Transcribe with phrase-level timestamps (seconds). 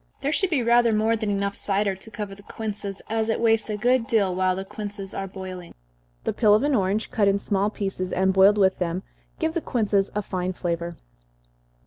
[0.21, 3.69] There should be rather more than enough cider to cover the quinces, as it wastes
[3.69, 5.75] a good deal while the quinces are boiling.
[6.23, 9.03] The peel of an orange, cut in small pieces, and boiled with them,
[9.37, 10.97] gives the quinces a fine flavor.